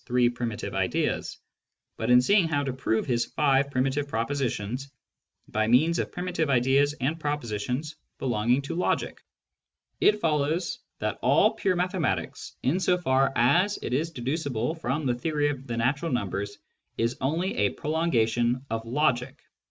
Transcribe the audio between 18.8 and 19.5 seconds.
logic.